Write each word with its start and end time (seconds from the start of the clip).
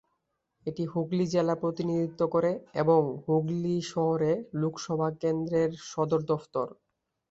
এটি 0.65 0.83
হুগলি 0.85 1.25
জেলা 1.27 1.55
প্রতিনিধিত্ব 1.61 2.21
করে 2.27 2.51
এবং 2.75 3.01
হুগলি 3.23 3.75
শহরে 3.91 4.31
লোকসভা 4.61 5.07
কেন্দ্রের 5.21 5.69
সদর 5.89 6.21
দফতর। 6.29 6.67